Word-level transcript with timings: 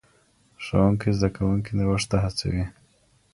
ښوونکی 0.63 1.09
زدهکوونکي 1.17 1.71
نوښت 1.77 2.07
ته 2.11 2.17
هڅوي. 2.23 2.65